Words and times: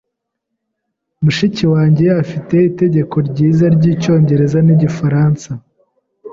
Mushiki 1.23 1.63
wanjye 1.73 2.05
afite 2.21 2.55
itegeko 2.69 3.15
ryiza 3.29 3.65
ryicyongereza 3.75 4.57
nigifaransa. 4.65 5.49